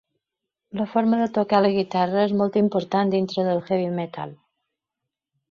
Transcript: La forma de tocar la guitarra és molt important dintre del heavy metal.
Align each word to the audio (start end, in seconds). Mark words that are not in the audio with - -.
La 0.79 0.85
forma 0.93 1.19
de 1.19 1.27
tocar 1.35 1.59
la 1.65 1.69
guitarra 1.75 2.23
és 2.29 2.33
molt 2.39 2.57
important 2.63 3.13
dintre 3.17 3.45
del 3.51 3.63
heavy 3.69 3.87
metal. 4.01 4.35